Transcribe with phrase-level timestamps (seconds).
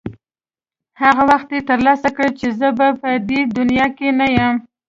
[1.01, 4.55] هغه وخت یې ترلاسه کړې چې زه به په دې دنیا کې نه یم.